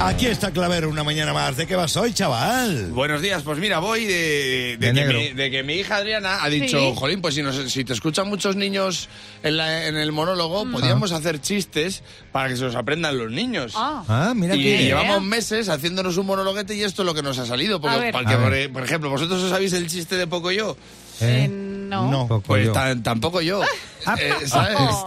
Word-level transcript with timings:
Aquí 0.00 0.26
está 0.26 0.52
Clavero 0.52 0.88
una 0.88 1.02
mañana 1.02 1.32
más. 1.32 1.56
¿De 1.56 1.66
qué 1.66 1.74
vas 1.74 1.96
hoy, 1.96 2.12
chaval? 2.14 2.92
Buenos 2.92 3.20
días, 3.20 3.42
pues 3.42 3.58
mira, 3.58 3.80
voy 3.80 4.04
de, 4.04 4.76
de 4.78 4.92
De 4.92 5.06
que, 5.06 5.12
mi, 5.12 5.28
de 5.30 5.50
que 5.50 5.62
mi 5.64 5.74
hija 5.74 5.96
Adriana 5.96 6.42
ha 6.44 6.48
dicho, 6.48 6.78
Sí. 6.78 6.92
jolín, 6.96 7.20
pues 7.20 7.34
si, 7.34 7.42
nos- 7.42 7.56
si 7.70 7.84
te 7.84 7.94
escuchan 7.94 8.28
muchos 8.28 8.54
niños 8.54 9.08
en, 9.42 9.56
la- 9.56 9.86
en 9.88 9.96
el 9.96 10.12
monólogo, 10.12 10.70
podríamos 10.70 11.10
hacer 11.10 11.40
chistes 11.40 12.04
para 12.30 12.48
que 12.48 12.56
se 12.56 12.62
los 12.62 12.76
aprendan 12.76 13.18
los 13.18 13.32
niños. 13.32 13.72
Ah. 13.74 14.04
Ah, 14.08 14.32
mira 14.36 14.54
Y 14.54 14.62
que... 14.62 14.84
llevamos 14.84 15.20
meses 15.22 15.68
haciéndonos 15.68 16.16
un 16.16 16.26
monologuete 16.26 16.76
y 16.76 16.84
esto 16.84 17.02
es 17.02 17.06
lo 17.06 17.12
que 17.14 17.22
nos 17.22 17.36
ha 17.40 17.46
salido. 17.46 17.80
Porque, 17.80 18.12
por, 18.72 18.84
ejemplo, 18.84 19.10
¿vosotros 19.10 19.42
os 19.42 19.50
sabéis 19.50 19.72
el 19.72 19.88
chiste 19.88 20.16
de 20.16 20.28
poco 20.28 20.52
yo? 20.52 20.76
Eh, 21.20 21.48
no. 21.50 22.08
No. 22.08 22.28
Poco 22.28 22.42
Pues 22.42 22.66
yo. 22.66 22.72
tampoco 23.02 23.40
yo. 23.40 23.62
Eh. 24.18 24.34
Oh. 24.78 25.04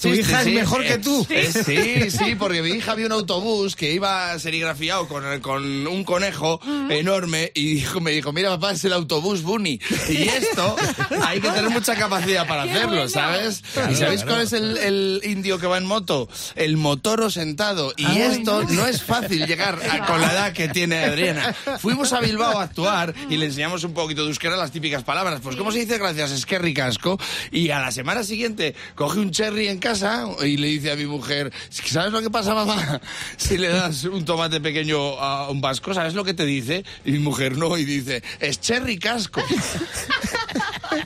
Tu 0.00 0.08
hija 0.14 0.42
es 0.42 0.46
mejor 0.48 0.84
que 0.84 0.98
tú. 0.98 1.26
eh, 1.30 1.50
sí, 1.64 2.10
sí, 2.10 2.34
porque 2.36 2.62
mi 2.62 2.70
hija 2.70 2.94
vio 2.94 3.06
un 3.06 3.12
autobús 3.12 3.74
que 3.76 3.92
iba 3.92 4.38
serigrafiado 4.38 5.08
con, 5.08 5.40
con 5.40 5.86
un 5.86 6.04
conejo 6.04 6.60
enorme 6.90 7.50
y 7.54 7.74
dijo, 7.74 8.00
me 8.00 8.10
dijo, 8.12 8.32
mira 8.32 8.50
papá, 8.50 8.72
es 8.72 8.84
el 8.84 8.92
autobús 8.92 9.42
Bunny. 9.42 9.80
Y 10.08 10.22
esto 10.28 10.76
hay 11.24 11.40
que 11.40 11.48
tener 11.48 11.70
mucha 11.70 11.94
capacidad 11.96 12.46
para 12.46 12.62
hacerlo. 12.64 13.08
¿sabes? 13.08 13.62
Claro, 13.72 13.92
¿Y 13.92 13.96
sabéis 13.96 14.22
claro. 14.22 14.36
cuál 14.36 14.46
es 14.46 14.52
el, 14.52 14.76
el 14.78 15.20
indio 15.24 15.58
que 15.58 15.66
va 15.66 15.78
en 15.78 15.86
moto? 15.86 16.28
El 16.54 16.76
motoro 16.76 17.30
sentado. 17.30 17.92
Y 17.96 18.04
Ay, 18.04 18.22
esto 18.22 18.62
no. 18.64 18.70
no 18.70 18.86
es 18.86 19.02
fácil 19.02 19.46
llegar 19.46 19.78
a- 19.90 20.06
con 20.06 20.20
la 20.20 20.32
edad 20.32 20.52
que 20.52 20.68
tiene 20.68 20.98
Adriana. 21.04 21.54
Fuimos 21.80 22.12
a 22.12 22.20
Bilbao 22.20 22.58
a 22.58 22.64
actuar 22.64 23.14
y 23.28 23.36
le 23.36 23.46
enseñamos 23.46 23.84
un 23.84 23.94
poquito 23.94 24.22
de 24.22 24.28
euskera 24.28 24.56
las 24.56 24.70
típicas 24.70 25.02
palabras. 25.02 25.40
Pues, 25.42 25.56
¿cómo 25.56 25.72
se 25.72 25.80
dice 25.80 25.98
gracias? 25.98 26.30
Es 26.30 26.46
que 26.46 26.58
ricasco. 26.58 27.18
Y 27.50 27.70
a 27.70 27.80
la 27.80 27.90
semana 27.90 28.17
siguiente 28.24 28.74
coge 28.94 29.20
un 29.20 29.30
cherry 29.30 29.68
en 29.68 29.78
casa 29.78 30.26
y 30.42 30.56
le 30.56 30.68
dice 30.68 30.92
a 30.92 30.96
mi 30.96 31.06
mujer, 31.06 31.52
¿sabes 31.70 32.12
lo 32.12 32.20
que 32.20 32.30
pasa, 32.30 32.54
mamá? 32.54 33.00
Si 33.36 33.56
le 33.56 33.68
das 33.68 34.04
un 34.04 34.24
tomate 34.24 34.60
pequeño 34.60 35.18
a 35.18 35.50
un 35.50 35.60
vasco, 35.60 35.94
¿sabes 35.94 36.14
lo 36.14 36.24
que 36.24 36.34
te 36.34 36.44
dice? 36.44 36.84
Y 37.04 37.12
mi 37.12 37.18
mujer 37.18 37.56
no, 37.56 37.76
y 37.76 37.84
dice, 37.84 38.22
es 38.40 38.60
cherry 38.60 38.98
casco. 38.98 39.42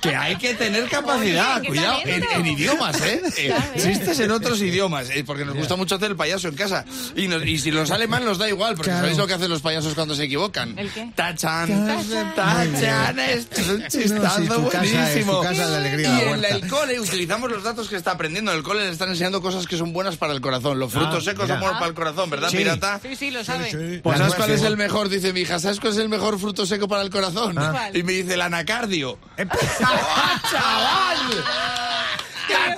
que 0.01 0.15
hay 0.17 0.37
que 0.37 0.55
tener 0.55 0.89
capacidad, 0.89 1.59
Oye, 1.61 1.69
cuidado, 1.69 1.99
en, 2.05 2.25
en 2.33 2.47
idiomas, 2.47 3.01
¿eh? 3.01 3.23
Eh. 3.37 3.55
Chistes 3.77 4.21
en 4.21 4.31
otros 4.31 4.61
idiomas, 4.61 5.09
eh, 5.11 5.25
porque 5.27 5.45
nos 5.45 5.55
gusta 5.57 5.77
mucho 5.77 5.95
hacer 5.97 6.11
el 6.11 6.17
payaso 6.17 6.49
en 6.49 6.55
casa. 6.55 6.85
Y, 7.17 7.29
nos- 7.29 7.45
y 7.45 7.59
si 7.59 7.71
nos 7.71 7.89
sale 7.89 8.07
mal, 8.07 8.25
nos 8.25 8.39
da 8.39 8.49
igual, 8.49 8.75
porque 8.75 8.91
Claro. 8.91 9.01
¿sabéis 9.03 9.19
lo 9.19 9.27
que 9.27 9.35
hacen 9.35 9.49
los 9.51 9.63
payasos 9.63 9.95
cuando 9.95 10.15
se 10.15 10.25
equivocan? 10.25 10.79
¿El 10.79 10.91
qué? 10.91 11.11
Tachan, 11.15 11.87
Tachan. 11.87 12.35
tachan, 12.35 13.19
esto 13.21 13.61
es 13.61 13.69
un 13.69 13.87
chistazo 13.89 14.43
sí, 14.43 14.49
tu 14.49 14.69
casa 14.69 14.85
es- 14.85 14.93
buenísimo. 14.93 15.41
casa 15.41 15.69
de 15.71 15.77
alegría, 15.77 16.09
y 16.25 16.29
en 16.29 16.45
el 16.45 16.69
cole 16.69 17.01
utilizamos 17.01 17.51
los 17.51 17.63
datos 17.63 17.89
que 17.89 17.97
está 17.97 18.13
aprendiendo. 18.13 18.51
En 18.53 18.59
el 18.59 18.63
cole 18.63 18.85
le 18.85 18.91
están 18.91 19.09
enseñando 19.11 19.41
cosas 19.43 19.67
que 19.67 19.77
son 19.77 19.93
buenas 19.93 20.17
para 20.17 20.33
el 20.33 20.41
corazón. 20.41 20.79
Los 20.79 20.93
frutos 20.93 21.19
Ah, 21.27 21.31
secos 21.31 21.45
mira. 21.45 21.55
son 21.55 21.61
buenos 21.61 21.79
para 21.79 21.89
el 21.89 21.95
corazón, 21.95 22.31
¿verdad, 22.31 22.49
Sí. 22.51 22.57
pirata? 22.59 23.01
Sí, 23.03 23.17
sí, 23.17 23.31
lo 23.31 23.45
sabe. 23.45 23.71
Sí. 23.71 24.01
Pues 24.03 24.19
La 24.19 24.25
¿sabes 24.27 24.35
cuál 24.35 24.51
es 24.53 24.63
el 24.63 24.77
mejor? 24.77 25.09
Dice 25.09 25.33
mi 25.33 25.41
hija, 25.41 25.59
¿sabes 25.59 25.81
cuál 25.81 25.93
es 25.93 25.99
el 25.99 26.09
mejor 26.09 26.39
fruto 26.39 26.67
seco 26.67 26.89
para 26.89 27.03
el 27.03 27.11
corazón? 27.11 27.57
Ah. 27.59 27.91
Y 27.95 28.03
me 28.03 28.13
dice 28.13 28.35
el 28.35 28.41
anacardio. 28.43 29.19
Eh, 29.73 29.85
¡Oh, 29.85 30.39
chaval! 30.51 31.82
¡Qué 32.47 32.75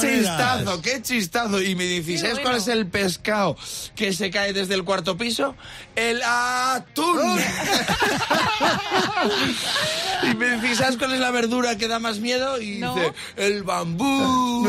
chistazo! 0.00 0.80
¡Qué 0.82 1.02
chistazo! 1.02 1.60
Y 1.62 1.74
me 1.74 1.84
dice, 1.84 2.12
Qué 2.12 2.18
¿sabes 2.18 2.34
bueno. 2.34 2.50
cuál 2.50 2.56
es 2.60 2.68
el 2.68 2.86
pescado 2.86 3.56
que 3.94 4.12
se 4.12 4.30
cae 4.30 4.52
desde 4.52 4.74
el 4.74 4.84
cuarto 4.84 5.16
piso? 5.16 5.54
¡El 5.96 6.20
atún! 6.22 7.40
y 10.22 10.34
me 10.34 10.60
dice, 10.60 10.76
¿sabes 10.76 10.96
cuál 10.96 11.14
es 11.14 11.20
la 11.20 11.30
verdura 11.30 11.76
que 11.76 11.88
da 11.88 11.98
más 11.98 12.18
miedo? 12.18 12.60
Y 12.60 12.78
No. 12.78 12.94
dice, 12.94 13.12
el 13.36 13.62
bambú. 13.62 14.68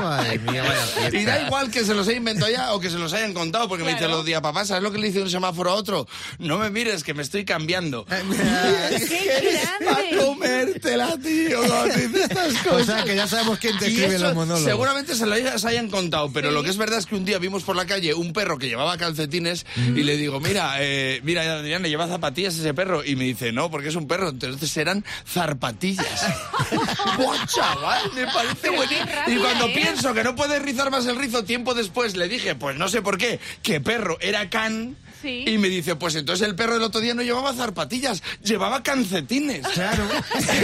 Madre 0.00 0.38
mía, 0.40 0.62
vaya. 0.62 1.18
Y 1.18 1.24
da 1.24 1.40
igual 1.42 1.70
que 1.70 1.84
se 1.84 1.94
los 1.94 2.06
haya 2.08 2.16
inventado 2.18 2.50
ya 2.50 2.72
o 2.74 2.80
que 2.80 2.90
se 2.90 2.98
los 2.98 3.12
hayan 3.12 3.32
contado, 3.34 3.68
porque 3.68 3.84
me 3.84 3.90
dice 3.90 4.00
Claro. 4.04 4.16
los 4.18 4.24
días, 4.26 4.40
papá, 4.40 4.64
¿sabes 4.64 4.82
lo 4.82 4.92
que 4.92 4.98
le 4.98 5.06
dice 5.08 5.22
un 5.22 5.30
semáforo 5.30 5.70
a 5.70 5.74
otro? 5.74 6.06
No 6.38 6.58
me 6.58 6.70
mires, 6.70 7.02
que 7.04 7.14
me 7.14 7.22
estoy 7.22 7.44
cambiando. 7.44 8.04
¡Qué 8.08 8.20
grande! 9.80 10.15
Comértela, 10.24 11.16
tío, 11.22 11.58
cuando 11.66 11.94
dice 11.94 12.22
estas 12.24 12.54
O 12.66 12.70
cosas. 12.70 12.86
sea, 12.86 13.04
que 13.04 13.16
ya 13.16 13.26
sabemos 13.26 13.58
quién 13.58 13.78
te 13.78 13.86
Y 13.88 13.94
escribe 13.94 14.14
eso 14.16 14.24
los 14.24 14.34
monólogos. 14.34 14.64
seguramente 14.64 15.14
se 15.14 15.26
lo 15.26 15.34
hayas- 15.34 15.64
hayan 15.64 15.88
contado, 15.90 16.30
pero 16.32 16.48
Sí. 16.48 16.54
lo 16.54 16.62
que 16.62 16.70
es 16.70 16.76
verdad 16.76 16.98
es 16.98 17.06
que 17.06 17.14
un 17.14 17.24
día 17.24 17.38
vimos 17.38 17.62
por 17.62 17.76
la 17.76 17.86
calle 17.86 18.14
un 18.14 18.32
perro 18.32 18.58
que 18.58 18.68
llevaba 18.68 18.96
calcetines 18.96 19.66
y 19.76 20.02
le 20.02 20.16
digo, 20.16 20.40
mira, 20.40 20.76
eh, 20.80 21.20
mira, 21.24 21.42
Adrián, 21.58 21.82
¿le 21.82 21.88
lleva 21.88 22.08
zapatillas 22.08 22.56
ese 22.56 22.74
perro? 22.74 23.04
Y 23.04 23.16
me 23.16 23.24
dice, 23.24 23.52
no, 23.52 23.70
porque 23.70 23.88
es 23.88 23.94
un 23.96 24.06
perro, 24.08 24.30
entonces 24.30 24.76
eran 24.76 25.04
zarpatillas. 25.26 26.06
¡Buah, 27.18 27.46
chaval! 27.46 28.10
Me 28.14 28.24
parece 28.26 28.56
Pero 28.62 28.72
qué 28.72 28.76
buenísimo. 28.76 29.06
rabia, 29.12 29.34
Y 29.34 29.38
cuando 29.38 29.66
¿eh? 29.66 29.72
pienso 29.74 30.14
que 30.14 30.24
no 30.24 30.34
puede 30.36 30.58
rizar 30.58 30.90
más 30.90 31.06
el 31.06 31.16
rizo, 31.16 31.44
tiempo 31.44 31.74
después 31.74 32.16
le 32.16 32.28
dije, 32.28 32.54
pues 32.54 32.76
no 32.76 32.88
sé 32.88 33.02
por 33.02 33.18
qué, 33.18 33.38
que 33.62 33.80
perro 33.80 34.18
era 34.20 34.48
can. 34.50 34.96
Sí. 35.26 35.44
Y 35.44 35.58
me 35.58 35.68
dice, 35.68 35.96
pues 35.96 36.14
entonces 36.14 36.46
el 36.46 36.54
perro 36.54 36.76
el 36.76 36.82
otro 36.82 37.00
día 37.00 37.12
no 37.12 37.22
llevaba 37.22 37.52
zarpatillas, 37.52 38.22
llevaba 38.44 38.84
cancetines. 38.84 39.66
Claro. 39.66 40.04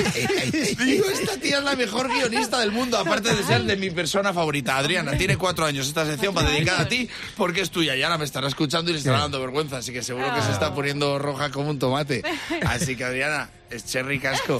Digo, 0.84 1.04
esta 1.06 1.36
tía 1.38 1.58
es 1.58 1.64
la 1.64 1.74
mejor 1.74 2.08
guionista 2.08 2.60
del 2.60 2.70
mundo, 2.70 2.96
aparte 2.96 3.34
de 3.34 3.42
ser 3.42 3.64
de 3.64 3.76
mi 3.76 3.90
persona 3.90 4.32
favorita. 4.32 4.76
Adriana, 4.76 5.16
tiene 5.18 5.36
cuatro 5.36 5.64
años 5.64 5.88
esta 5.88 6.06
sección 6.06 6.32
para 6.32 6.50
dedicada 6.50 6.82
a 6.82 6.88
ti, 6.88 7.08
porque 7.36 7.62
es 7.62 7.70
tuya. 7.70 7.96
Y 7.96 8.02
ahora 8.04 8.18
me 8.18 8.24
estará 8.24 8.46
escuchando 8.46 8.90
y 8.90 8.94
le 8.94 9.00
estará 9.00 9.18
dando 9.18 9.40
vergüenza, 9.40 9.78
así 9.78 9.92
que 9.92 10.02
seguro 10.02 10.32
que 10.32 10.42
se 10.42 10.52
está 10.52 10.72
poniendo 10.72 11.18
roja 11.18 11.50
como 11.50 11.70
un 11.70 11.80
tomate. 11.80 12.22
Así 12.66 12.94
que, 12.96 13.04
Adriana, 13.04 13.50
es 13.70 13.84
cherry 13.86 14.20
casco. 14.20 14.58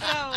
Bravo. 0.00 0.34